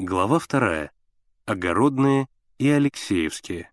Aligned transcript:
Глава 0.00 0.38
вторая. 0.38 0.92
Огородные 1.44 2.28
и 2.58 2.68
Алексеевские. 2.68 3.68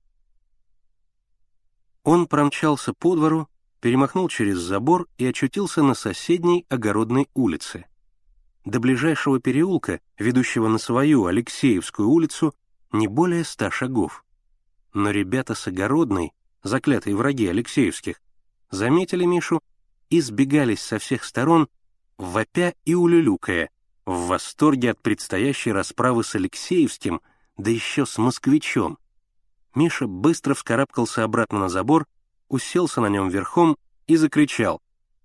Он 2.03 2.25
промчался 2.25 2.93
по 2.95 3.15
двору, 3.15 3.47
перемахнул 3.79 4.27
через 4.27 4.57
забор 4.57 5.07
и 5.19 5.25
очутился 5.27 5.83
на 5.83 5.93
соседней 5.93 6.65
огородной 6.67 7.29
улице. 7.35 7.85
До 8.65 8.79
ближайшего 8.79 9.39
переулка, 9.39 10.01
ведущего 10.17 10.67
на 10.67 10.79
свою 10.79 11.25
Алексеевскую 11.25 12.09
улицу, 12.09 12.55
не 12.91 13.07
более 13.07 13.43
ста 13.43 13.69
шагов. 13.69 14.25
Но 14.95 15.11
ребята 15.11 15.53
с 15.53 15.67
огородной, 15.67 16.33
заклятые 16.63 17.15
враги 17.15 17.45
Алексеевских, 17.45 18.19
заметили 18.71 19.25
Мишу 19.25 19.61
и 20.09 20.21
сбегались 20.21 20.81
со 20.81 20.97
всех 20.97 21.23
сторон, 21.23 21.67
вопя 22.17 22.73
и 22.83 22.95
улюлюкая, 22.95 23.69
в 24.05 24.27
восторге 24.27 24.91
от 24.91 25.01
предстоящей 25.01 25.71
расправы 25.71 26.23
с 26.23 26.35
Алексеевским, 26.35 27.21
да 27.57 27.71
еще 27.71 28.05
с 28.05 28.17
москвичом. 28.17 28.97
Миша 29.73 30.07
быстро 30.07 30.53
вскарабкался 30.53 31.23
обратно 31.23 31.59
на 31.59 31.69
забор, 31.69 32.05
уселся 32.47 33.01
на 33.01 33.07
нем 33.07 33.29
верхом 33.29 33.77
и 34.07 34.15
закричал. 34.15 34.81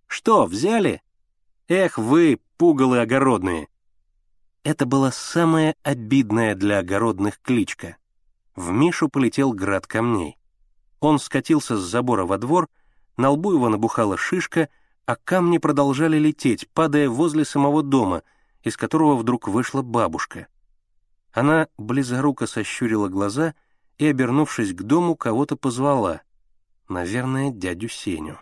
«Что, 0.06 0.46
взяли? 0.46 1.02
Эх 1.68 1.98
вы, 1.98 2.40
пугалы 2.56 3.00
огородные!» 3.00 3.68
Это 4.64 4.86
была 4.86 5.12
самая 5.12 5.74
обидная 5.82 6.54
для 6.54 6.78
огородных 6.78 7.40
кличка. 7.40 7.96
В 8.56 8.70
Мишу 8.70 9.08
полетел 9.08 9.52
град 9.52 9.86
камней. 9.86 10.36
Он 10.98 11.18
скатился 11.18 11.76
с 11.76 11.80
забора 11.80 12.26
во 12.26 12.38
двор, 12.38 12.68
на 13.16 13.30
лбу 13.30 13.52
его 13.52 13.68
набухала 13.68 14.16
шишка, 14.16 14.68
а 15.06 15.16
камни 15.16 15.58
продолжали 15.58 16.18
лететь, 16.18 16.68
падая 16.70 17.08
возле 17.08 17.44
самого 17.44 17.82
дома— 17.82 18.22
из 18.62 18.76
которого 18.76 19.16
вдруг 19.16 19.48
вышла 19.48 19.82
бабушка. 19.82 20.48
Она 21.32 21.68
близоруко 21.78 22.46
сощурила 22.46 23.08
глаза 23.08 23.54
и, 23.98 24.06
обернувшись 24.06 24.72
к 24.72 24.82
дому, 24.82 25.16
кого-то 25.16 25.56
позвала. 25.56 26.22
Наверное, 26.88 27.50
дядю 27.50 27.88
Сеню. 27.88 28.38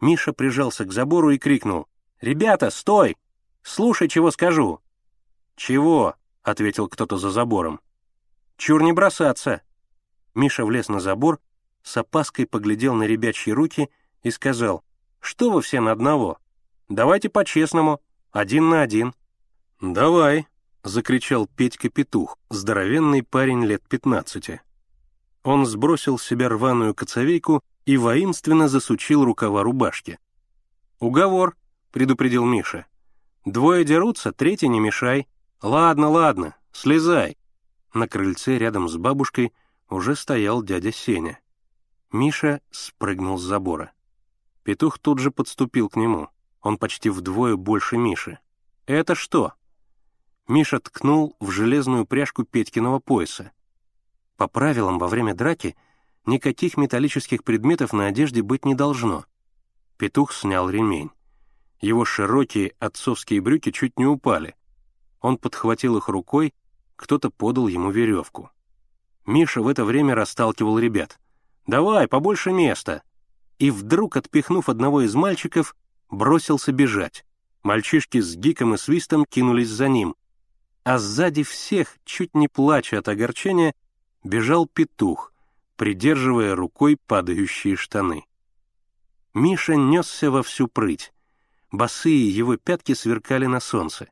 Миша 0.00 0.32
прижался 0.32 0.84
к 0.84 0.92
забору 0.92 1.30
и 1.30 1.38
крикнул. 1.38 1.88
«Ребята, 2.20 2.70
стой! 2.70 3.16
Слушай, 3.62 4.08
чего 4.08 4.30
скажу!» 4.30 4.80
«Чего?»— 5.56 6.14
ответил 6.42 6.88
кто-то 6.88 7.16
за 7.16 7.30
забором. 7.30 7.80
«Чур 8.56 8.82
не 8.82 8.92
бросаться!» 8.92 9.62
Миша 10.34 10.64
влез 10.64 10.88
на 10.88 11.00
забор, 11.00 11.40
с 11.82 11.96
опаской 11.96 12.46
поглядел 12.46 12.94
на 12.94 13.04
ребячьи 13.04 13.52
руки 13.52 13.88
и 14.22 14.30
сказал, 14.30 14.84
«Что 15.20 15.50
вы 15.50 15.62
все 15.62 15.80
на 15.80 15.92
одного? 15.92 16.38
Давайте 16.88 17.28
по-честному, 17.28 18.00
один 18.30 18.68
на 18.68 18.82
один». 18.82 19.14
«Давай»,— 19.80 20.46
закричал 20.82 21.46
Петька-петух, 21.46 22.38
здоровенный 22.50 23.22
парень 23.22 23.64
лет 23.64 23.82
пятнадцати. 23.88 24.60
Он 25.42 25.66
сбросил 25.66 26.18
с 26.18 26.24
себя 26.24 26.48
рваную 26.48 26.94
коцовейку 26.94 27.62
и 27.86 27.96
воинственно 27.96 28.68
засучил 28.68 29.24
рукава 29.24 29.62
рубашки. 29.62 30.18
«Уговор»,— 30.98 31.56
предупредил 31.92 32.44
Миша. 32.44 32.86
«Двое 33.44 33.84
дерутся, 33.84 34.32
третий 34.32 34.68
не 34.68 34.80
мешай. 34.80 35.26
Ладно, 35.62 36.08
ладно, 36.08 36.56
слезай». 36.72 37.38
На 37.94 38.06
крыльце 38.06 38.58
рядом 38.58 38.88
с 38.88 38.96
бабушкой 38.96 39.52
уже 39.88 40.16
стоял 40.16 40.62
дядя 40.62 40.92
Сеня. 40.92 41.40
Миша 42.12 42.60
спрыгнул 42.70 43.38
с 43.38 43.42
забора. 43.42 43.92
Петух 44.64 44.98
тут 44.98 45.18
же 45.18 45.30
подступил 45.30 45.88
к 45.88 45.96
нему. 45.96 46.28
Он 46.62 46.78
почти 46.78 47.10
вдвое 47.10 47.56
больше 47.56 47.96
Миши. 47.96 48.38
«Это 48.86 49.14
что?» 49.14 49.52
Миша 50.48 50.80
ткнул 50.80 51.36
в 51.40 51.50
железную 51.50 52.06
пряжку 52.06 52.44
Петькиного 52.44 53.00
пояса. 53.00 53.52
По 54.36 54.48
правилам, 54.48 54.98
во 54.98 55.08
время 55.08 55.34
драки 55.34 55.76
никаких 56.24 56.76
металлических 56.76 57.44
предметов 57.44 57.92
на 57.92 58.06
одежде 58.06 58.42
быть 58.42 58.64
не 58.64 58.74
должно. 58.74 59.26
Петух 59.98 60.32
снял 60.32 60.70
ремень. 60.70 61.10
Его 61.80 62.04
широкие 62.04 62.74
отцовские 62.78 63.40
брюки 63.40 63.70
чуть 63.72 63.98
не 63.98 64.06
упали. 64.06 64.54
Он 65.20 65.36
подхватил 65.36 65.96
их 65.96 66.08
рукой, 66.08 66.54
кто-то 66.96 67.30
подал 67.30 67.68
ему 67.68 67.90
веревку. 67.90 68.50
Миша 69.26 69.60
в 69.60 69.68
это 69.68 69.84
время 69.84 70.14
расталкивал 70.14 70.78
ребят. 70.78 71.18
«Давай, 71.66 72.08
побольше 72.08 72.52
места!» 72.52 73.02
И 73.58 73.70
вдруг, 73.70 74.16
отпихнув 74.16 74.68
одного 74.68 75.02
из 75.02 75.14
мальчиков, 75.14 75.76
бросился 76.10 76.72
бежать. 76.72 77.24
Мальчишки 77.62 78.20
с 78.20 78.36
гиком 78.36 78.74
и 78.74 78.78
свистом 78.78 79.24
кинулись 79.24 79.68
за 79.68 79.88
ним. 79.88 80.14
А 80.84 80.98
сзади 80.98 81.42
всех, 81.42 81.98
чуть 82.04 82.34
не 82.34 82.48
плача 82.48 82.98
от 82.98 83.08
огорчения, 83.08 83.74
бежал 84.24 84.66
петух, 84.66 85.32
придерживая 85.76 86.54
рукой 86.54 86.96
падающие 87.06 87.76
штаны. 87.76 88.24
Миша 89.34 89.74
несся 89.76 90.30
во 90.30 90.42
всю 90.42 90.68
прыть. 90.68 91.12
Босые 91.70 92.28
его 92.30 92.56
пятки 92.56 92.94
сверкали 92.94 93.46
на 93.46 93.60
солнце. 93.60 94.08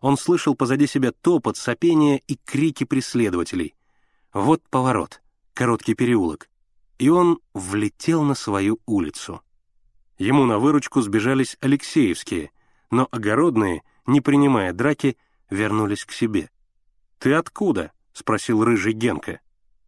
Он 0.00 0.16
слышал 0.16 0.54
позади 0.54 0.86
себя 0.86 1.12
топот, 1.12 1.56
сопение 1.56 2.22
и 2.26 2.36
крики 2.36 2.84
преследователей. 2.84 3.74
Вот 4.32 4.62
поворот, 4.68 5.22
короткий 5.54 5.94
переулок. 5.94 6.48
И 6.98 7.08
он 7.08 7.40
влетел 7.54 8.22
на 8.22 8.34
свою 8.34 8.78
улицу. 8.86 9.42
Ему 10.20 10.44
на 10.44 10.58
выручку 10.58 11.00
сбежались 11.00 11.56
Алексеевские, 11.62 12.50
но 12.90 13.08
огородные, 13.10 13.82
не 14.04 14.20
принимая 14.20 14.74
драки, 14.74 15.16
вернулись 15.48 16.04
к 16.04 16.12
себе. 16.12 16.50
«Ты 17.18 17.32
откуда?»— 17.32 17.92
спросил 18.12 18.62
рыжий 18.62 18.92
Генка. 18.92 19.40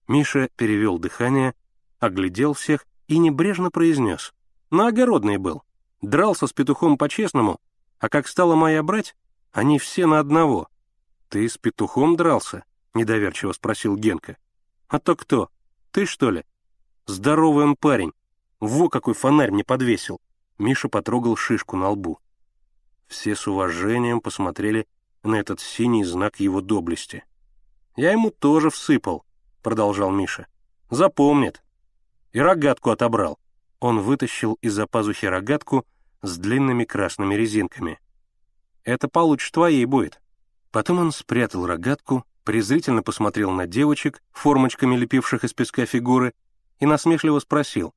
Миша 0.09 0.48
перевел 0.56 0.98
дыхание, 0.98 1.54
оглядел 2.00 2.54
всех 2.54 2.87
и 3.09 3.19
небрежно 3.19 3.70
произнес. 3.70 4.32
«На 4.70 4.88
огородный 4.88 5.37
был. 5.37 5.65
Дрался 6.00 6.47
с 6.47 6.53
петухом 6.54 6.97
по-честному, 6.97 7.60
а 7.99 8.09
как 8.09 8.26
стала 8.26 8.54
моя 8.54 8.82
брать, 8.82 9.14
они 9.53 9.78
все 9.78 10.06
на 10.06 10.19
одного». 10.19 10.70
«Ты 11.28 11.47
с 11.47 11.59
петухом 11.59 12.16
дрался?»— 12.16 12.64
недоверчиво 12.94 13.53
спросил 13.53 13.97
Генка. 13.97 14.38
«А 14.88 14.99
то 14.99 15.14
кто? 15.14 15.50
Ты, 15.91 16.06
что 16.06 16.31
ли?» 16.31 16.43
«Здоровый 17.04 17.66
он 17.66 17.76
парень. 17.76 18.14
Во 18.62 18.89
какой 18.89 19.15
фонарь 19.15 19.50
мне 19.50 19.65
подвесил!» 19.65 20.21
Миша 20.56 20.89
потрогал 20.89 21.34
шишку 21.34 21.77
на 21.77 21.89
лбу. 21.89 22.21
Все 23.09 23.34
с 23.34 23.49
уважением 23.49 24.21
посмотрели 24.21 24.87
на 25.25 25.34
этот 25.34 25.59
синий 25.59 26.05
знак 26.05 26.39
его 26.39 26.61
доблести. 26.61 27.25
«Я 27.97 28.12
ему 28.12 28.31
тоже 28.31 28.71
всыпал»,— 28.71 29.25
продолжал 29.65 30.12
Миша. 30.12 30.47
«Запомнит. 30.91 31.65
И 32.31 32.39
рогатку 32.39 32.91
отобрал». 32.91 33.41
Он 33.81 33.99
вытащил 33.99 34.56
из-за 34.62 34.87
пазухи 34.87 35.27
рогатку 35.27 35.84
с 36.23 36.39
длинными 36.39 36.84
красными 36.84 37.34
резинками. 37.34 37.99
«Это 38.84 39.09
получше 39.09 39.50
твоей 39.50 39.87
будет». 39.87 40.21
Потом 40.71 41.00
он 41.00 41.11
спрятал 41.11 41.67
рогатку, 41.67 42.25
презрительно 42.44 43.03
посмотрел 43.03 43.50
на 43.50 43.67
девочек, 43.67 44.23
формочками 44.31 44.94
лепивших 44.94 45.43
из 45.43 45.53
песка 45.53 45.84
фигуры, 45.84 46.33
и 46.79 46.87
насмешливо 46.87 47.41
спросил. 47.41 47.93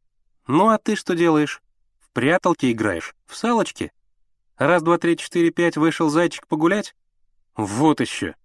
«Ну 0.48 0.70
а 0.70 0.78
ты 0.78 0.96
что 0.96 1.16
делаешь? 1.16 1.62
В 2.00 2.12
пряталки 2.12 2.72
играешь? 2.72 3.16
В 3.26 3.36
салочки? 3.36 3.92
Раз, 4.58 4.84
два, 4.84 4.98
три, 4.98 5.18
четыре, 5.18 5.50
пять, 5.50 5.76
вышел 5.76 6.10
зайчик 6.10 6.48
погулять? 6.48 6.96
Вот 7.56 8.00
еще!» 8.00 8.36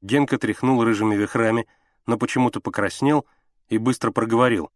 Генка 0.00 0.38
тряхнул 0.38 0.82
рыжими 0.82 1.14
вихрами, 1.14 1.66
но 2.06 2.16
почему-то 2.18 2.60
покраснел 2.60 3.26
и 3.68 3.78
быстро 3.78 4.10
проговорил. 4.10 4.70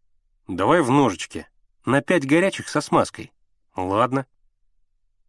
«Давай 0.47 0.81
в 0.81 0.89
ножички. 0.89 1.47
На 1.85 2.01
пять 2.01 2.25
горячих 2.25 2.69
со 2.69 2.79
смазкой». 2.79 3.33
«Ладно». 3.75 4.25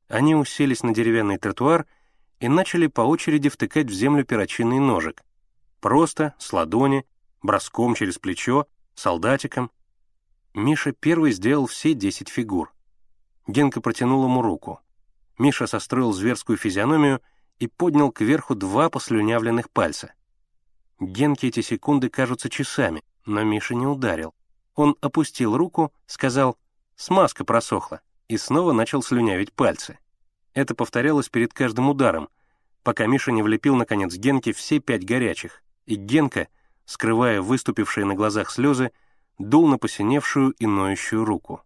Они 0.09 0.35
уселись 0.35 0.83
на 0.83 0.95
деревянный 0.95 1.39
тротуар 1.39 1.87
и 2.41 2.49
начали 2.49 2.87
по 2.87 3.01
очереди 3.01 3.49
втыкать 3.49 3.89
в 3.89 3.93
землю 3.93 4.25
перочинный 4.25 4.79
ножик. 4.79 5.23
Просто, 5.81 6.35
с 6.39 6.53
ладони, 6.53 7.05
броском 7.43 7.95
через 7.95 8.19
плечо, 8.19 8.67
солдатиком. 8.95 9.71
Миша 10.55 10.93
первый 10.93 11.33
сделал 11.33 11.67
все 11.67 11.95
десять 11.95 12.29
фигур. 12.29 12.73
Генка 13.47 13.81
протянул 13.81 14.25
ему 14.25 14.43
руку. 14.43 14.81
Миша 15.39 15.67
состроил 15.67 16.13
зверскую 16.13 16.59
физиономию 16.59 17.21
и 17.59 17.67
поднял 17.67 18.11
кверху 18.11 18.55
два 18.55 18.91
послюнявленных 18.91 19.71
пальца. 19.71 20.13
Генке 21.01 21.49
эти 21.49 21.61
секунды 21.61 22.09
кажутся 22.09 22.51
часами, 22.51 23.03
но 23.25 23.43
Миша 23.45 23.75
не 23.75 23.87
ударил. 23.87 24.35
Он 24.75 24.97
опустил 25.01 25.57
руку, 25.57 25.93
сказал 26.07 26.59
«смазка 26.97 27.45
просохла» 27.45 28.01
и 28.27 28.37
снова 28.37 28.73
начал 28.73 29.03
слюнявить 29.03 29.53
пальцы. 29.53 29.99
Это 30.55 30.75
повторялось 30.75 31.29
перед 31.29 31.53
каждым 31.53 31.89
ударом, 31.89 32.29
пока 32.83 33.07
Миша 33.07 33.33
не 33.33 33.43
влепил, 33.43 33.77
наконец, 33.77 34.15
Генке 34.15 34.53
все 34.53 34.81
пять 34.81 35.05
горячих, 35.05 35.63
и 35.87 35.95
Генка, 35.95 36.49
скрывая 36.85 37.41
выступившие 37.41 38.05
на 38.05 38.15
глазах 38.15 38.51
слезы, 38.51 38.91
дул 39.39 39.69
на 39.69 39.79
посиневшую 39.79 40.53
и 40.53 40.67
ноющую 40.67 41.25
руку. 41.25 41.63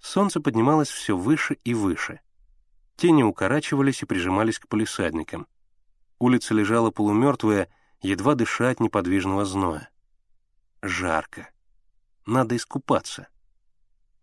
Солнце 0.00 0.40
поднималось 0.40 0.88
все 0.88 1.16
выше 1.16 1.54
и 1.64 1.74
выше. 1.74 2.20
Тени 2.96 3.22
укорачивались 3.22 4.02
и 4.02 4.06
прижимались 4.06 4.58
к 4.58 4.68
полисадникам. 4.68 5.46
Улица 6.18 6.54
лежала 6.54 6.90
полумертвая, 6.90 7.68
едва 8.00 8.34
дыша 8.34 8.70
от 8.70 8.80
неподвижного 8.80 9.44
зноя. 9.44 9.90
Жарко. 10.82 11.50
Надо 12.24 12.56
искупаться. 12.56 13.28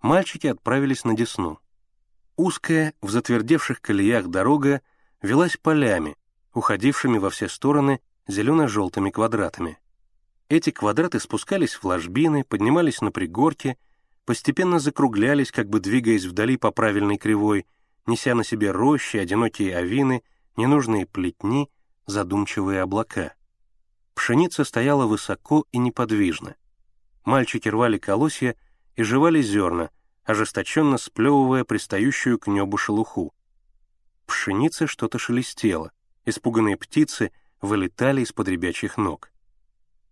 Мальчики 0.02 0.48
отправились 0.48 1.04
на 1.04 1.16
Десну. 1.16 1.60
Узкая, 2.36 2.94
в 3.02 3.10
затвердевших 3.10 3.80
колеях 3.80 4.28
дорога 4.28 4.82
велась 5.22 5.56
полями, 5.56 6.18
уходившими 6.54 7.18
во 7.18 7.30
все 7.30 7.48
стороны 7.48 8.02
зелено-желтыми 8.28 9.12
квадратами. 9.12 9.78
Эти 10.54 10.70
квадраты 10.70 11.20
спускались 11.20 11.74
в 11.74 11.84
ложбины, 11.84 12.44
поднимались 12.44 13.02
на 13.02 13.12
пригорки, 13.12 13.76
постепенно 14.24 14.78
закруглялись, 14.78 15.52
как 15.52 15.68
бы 15.68 15.80
двигаясь 15.80 16.26
вдали 16.26 16.58
по 16.58 16.70
правильной 16.70 17.18
кривой, 17.18 17.66
неся 18.06 18.36
на 18.36 18.44
себе 18.44 18.70
рощи, 18.70 19.18
одинокие 19.18 19.76
авины, 19.76 20.22
ненужные 20.56 21.08
плетни, 21.08 21.72
задумчивые 22.06 22.84
облака. 22.84 23.34
Пшеница 24.14 24.64
стояла 24.64 25.08
высоко 25.08 25.66
и 25.72 25.80
неподвижно. 25.80 26.56
Мальчики 27.26 27.68
рвали 27.68 27.98
колосья 27.98 28.56
и 28.96 29.02
жевали 29.02 29.42
зерна, 29.42 29.90
ожесточенно 30.24 31.00
сплевывая 31.00 31.64
пристающую 31.64 32.38
к 32.38 32.46
небу 32.46 32.78
шелуху. 32.78 33.34
Пшеница 34.28 34.86
что-то 34.86 35.18
шелестела, 35.18 35.92
испуганные 36.26 36.78
птицы 36.78 37.32
вылетали 37.60 38.22
из-под 38.22 38.50
ребячих 38.50 38.98
ног. 38.98 39.33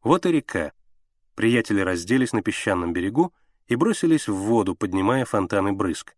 Вот 0.03 0.25
и 0.25 0.31
река. 0.31 0.73
Приятели 1.35 1.81
разделись 1.81 2.33
на 2.33 2.41
песчаном 2.41 2.93
берегу 2.93 3.33
и 3.67 3.75
бросились 3.75 4.27
в 4.27 4.35
воду, 4.35 4.75
поднимая 4.75 5.25
фонтаны 5.25 5.73
брызг. 5.73 6.15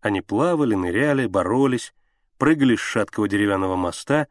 Они 0.00 0.20
плавали, 0.20 0.74
ныряли, 0.74 1.26
боролись, 1.26 1.94
прыгали 2.38 2.76
с 2.76 2.80
шаткого 2.80 3.28
деревянного 3.28 3.76
моста, 3.76 4.28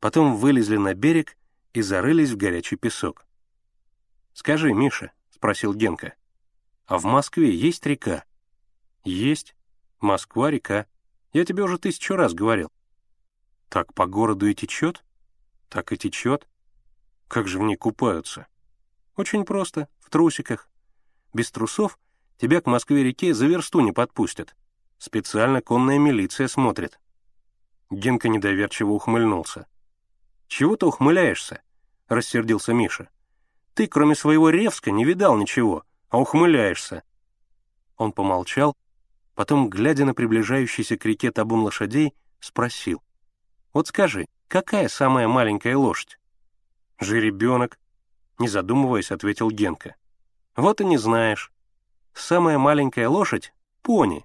потом 0.00 0.36
вылезли 0.36 0.76
на 0.76 0.94
берег 0.94 1.36
и 1.72 1.80
зарылись 1.80 2.30
в 2.30 2.36
горячий 2.36 2.76
песок. 2.76 3.26
«Скажи, 4.34 4.72
Миша»,— 4.72 5.12
спросил 5.30 5.74
Генка,— 5.74 6.14
«а 6.86 6.98
в 6.98 7.04
Москве 7.04 7.54
есть 7.54 7.86
река?» 7.86 8.24
«Есть. 9.04 9.54
Москва-река. 10.00 10.86
Я 11.32 11.44
тебе 11.44 11.62
уже 11.62 11.78
тысячу 11.78 12.14
раз 12.14 12.34
говорил». 12.34 12.70
«Так 13.68 13.94
по 13.94 14.06
городу 14.06 14.46
и 14.46 14.54
течет?» 14.54 15.04
«Так 15.68 15.92
и 15.92 15.96
течет. 15.96 16.46
Как 17.32 17.48
же 17.48 17.58
в 17.58 17.62
ней 17.62 17.76
купаются?» 17.76 18.46
«Очень 19.16 19.46
просто, 19.46 19.88
в 20.00 20.10
трусиках. 20.10 20.68
Без 21.32 21.50
трусов 21.50 21.98
тебя 22.36 22.60
к 22.60 22.66
Москве-реке 22.66 23.32
за 23.32 23.46
версту 23.46 23.80
не 23.80 23.90
подпустят. 23.90 24.54
Специально 24.98 25.62
конная 25.62 25.98
милиция 25.98 26.46
смотрит». 26.46 27.00
Генка 27.88 28.28
недоверчиво 28.28 28.90
ухмыльнулся. 28.90 29.66
«Чего 30.46 30.76
ты 30.76 30.84
ухмыляешься?»— 30.84 31.62
рассердился 32.08 32.74
Миша. 32.74 33.08
«Ты, 33.72 33.86
кроме 33.86 34.14
своего 34.14 34.50
Ревска, 34.50 34.90
не 34.90 35.06
видал 35.06 35.34
ничего, 35.38 35.84
а 36.10 36.20
ухмыляешься». 36.20 37.02
Он 37.96 38.12
помолчал, 38.12 38.76
потом, 39.34 39.70
глядя 39.70 40.04
на 40.04 40.12
приближающийся 40.12 40.98
к 40.98 41.06
реке 41.06 41.30
табун 41.30 41.60
лошадей, 41.60 42.12
спросил. 42.40 43.02
«Вот 43.72 43.88
скажи, 43.88 44.26
какая 44.48 44.88
самая 44.88 45.28
маленькая 45.28 45.78
лошадь?» 45.78 46.18
«Жеребенок»,— 46.98 47.78
не 48.38 48.48
задумываясь, 48.48 49.10
ответил 49.10 49.50
Генка. 49.50 49.96
«Вот 50.56 50.80
и 50.80 50.84
не 50.84 50.98
знаешь. 50.98 51.52
Самая 52.14 52.58
маленькая 52.58 53.08
лошадь— 53.08 53.52
пони. 53.82 54.24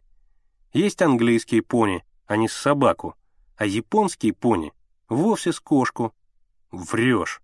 Есть 0.73 1.01
английские 1.01 1.61
пони, 1.61 2.03
а 2.25 2.37
не 2.37 2.47
с 2.47 2.53
собаку, 2.53 3.15
а 3.55 3.65
японские 3.65 4.33
пони— 4.33 4.73
вовсе 5.09 5.51
с 5.51 5.59
кошку. 5.59 6.13
Врешь. 6.71 7.41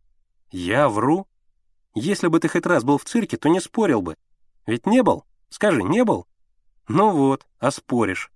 Я 0.52 0.90
вру? 0.90 1.28
Если 1.96 2.28
бы 2.28 2.40
ты 2.40 2.48
хоть 2.48 2.66
раз 2.66 2.84
был 2.84 2.98
в 2.98 3.06
цирке, 3.06 3.38
то 3.38 3.50
не 3.50 3.60
спорил 3.60 4.02
бы. 4.02 4.16
Ведь 4.66 4.86
не 4.86 5.04
был? 5.04 5.26
Скажи, 5.50 5.84
не 5.84 6.04
был? 6.04 6.28
Ну 6.88 7.12
вот, 7.12 7.48
а 7.60 7.72
споришь. 7.72 8.32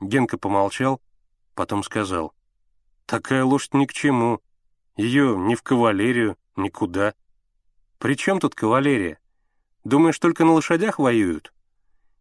Генка 0.00 0.38
помолчал, 0.38 1.00
потом 1.54 1.82
сказал. 1.82 2.34
Такая 3.06 3.44
лошадь 3.44 3.74
ни 3.74 3.86
к 3.86 3.92
чему. 3.92 4.40
Ее 4.96 5.36
ни 5.36 5.54
в 5.54 5.62
кавалерию, 5.62 6.36
никуда. 6.56 7.14
При 7.98 8.16
чем 8.16 8.38
тут 8.38 8.54
кавалерия? 8.54 9.18
Думаешь, 9.82 10.18
только 10.18 10.44
на 10.44 10.52
лошадях 10.52 10.98
воюют? 10.98 11.52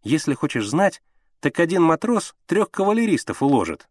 Если 0.01 0.33
хочешь 0.33 0.67
знать, 0.67 1.01
так 1.39 1.59
один 1.59 1.83
матрос 1.83 2.35
трех 2.45 2.71
кавалеристов 2.71 3.43
уложит. 3.43 3.87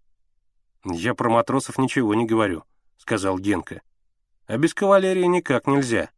Я 0.85 1.15
про 1.15 1.31
матросов 1.31 1.79
ничего 1.79 2.15
не 2.15 2.27
говорю, 2.27 2.65
сказал 2.97 3.39
Генка. 3.39 3.83
А 4.47 4.59
без 4.59 4.75
кавалерии 4.75 5.25
никак 5.25 5.67
нельзя. 5.67 6.11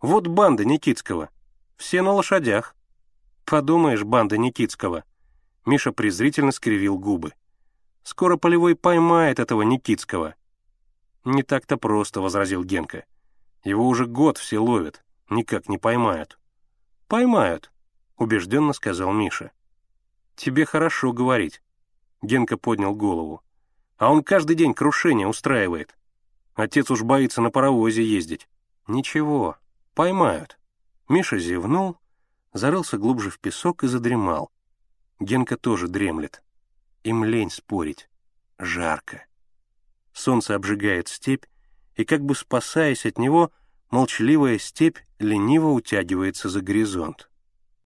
Вот 0.00 0.26
банда 0.26 0.64
Никитского. 0.64 1.28
Все 1.76 2.00
на 2.00 2.12
лошадях. 2.12 2.74
Подумаешь, 3.44 4.04
банда 4.04 4.38
Никитского. 4.38 5.04
Миша 5.66 5.92
презрительно 5.92 6.52
скривил 6.52 6.98
губы. 6.98 7.34
Скоро 8.02 8.36
Полевой 8.36 8.74
поймает 8.74 9.38
этого 9.38 9.62
Никитского. 9.62 10.34
Не 11.26 11.42
так-то 11.42 11.76
просто, 11.76 12.20
возразил 12.20 12.62
Генка. 12.62 13.04
Его 13.64 13.88
уже 13.88 14.06
год 14.06 14.38
все 14.38 14.60
ловят, 14.60 15.04
никак 15.28 15.68
не 15.68 15.76
поймают. 15.76 16.38
Поймают, 17.08 17.72
убежденно 18.16 18.72
сказал 18.72 19.12
Миша. 19.12 19.50
Тебе 20.36 20.64
хорошо 20.64 21.12
говорить. 21.12 21.62
Генка 22.22 22.56
поднял 22.56 22.94
голову. 22.94 23.42
А 23.98 24.12
он 24.12 24.22
каждый 24.22 24.54
день 24.54 24.72
крушение 24.72 25.26
устраивает. 25.26 25.98
Отец 26.54 26.92
уж 26.92 27.02
боится 27.02 27.42
на 27.42 27.50
паровозе 27.50 28.04
ездить. 28.04 28.48
Ничего, 28.86 29.56
поймают. 29.94 30.60
Миша 31.08 31.40
зевнул, 31.40 31.98
зарылся 32.52 32.98
глубже 32.98 33.30
в 33.30 33.40
песок 33.40 33.82
и 33.82 33.88
задремал. 33.88 34.52
Генка 35.18 35.56
тоже 35.56 35.88
дремлет. 35.88 36.44
Им 37.02 37.24
лень 37.24 37.50
спорить. 37.50 38.08
Жарко. 38.58 39.26
Солнце 40.16 40.54
обжигает 40.54 41.08
степь, 41.08 41.44
и 41.94 42.04
как 42.06 42.24
бы 42.24 42.34
спасаясь 42.34 43.04
от 43.04 43.18
него, 43.18 43.52
молчаливая 43.90 44.58
степь 44.58 44.96
лениво 45.18 45.68
утягивается 45.68 46.48
за 46.48 46.62
горизонт. 46.62 47.28